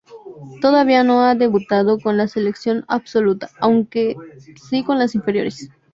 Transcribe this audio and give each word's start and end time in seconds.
Todavía 0.61 1.03
no 1.03 1.21
ha 1.21 1.35
debutado 1.35 1.99
con 1.99 2.17
la 2.17 2.27
selección 2.27 2.83
absoluta, 2.87 3.51
aunque 3.59 4.15
sí 4.55 4.83
con 4.83 4.97
las 4.97 5.13
inferiores. 5.13 5.69